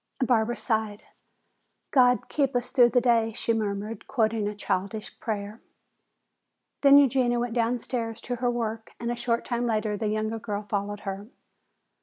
[0.25, 1.03] Barbara sighed.
[1.91, 5.61] "God keep us through the day," she murmured, quoting a childish prayer.
[6.81, 10.63] Then Eugenia went downstairs to her work and a short time later the younger girl
[10.63, 11.27] followed her.